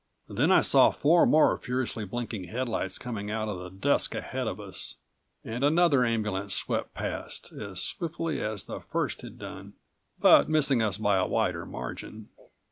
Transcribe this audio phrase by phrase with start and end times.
[0.27, 4.59] Then I saw four more furiously blinking headlights coming out of the dusk ahead of
[4.59, 4.95] us,
[5.45, 9.73] and another ambulance swept past, as swiftly as the first had done,
[10.19, 12.29] but missing us by a wider margin.